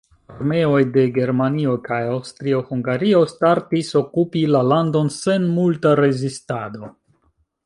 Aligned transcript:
Armeoj 0.35 0.77
de 0.95 1.01
Germanio 1.17 1.75
kaj 1.89 1.99
Aŭstrio-Hungario 2.13 3.21
startis 3.35 3.93
okupi 4.03 4.43
la 4.57 4.65
landon 4.73 5.15
sen 5.21 5.49
multa 5.61 5.97
rezistado. 6.05 6.95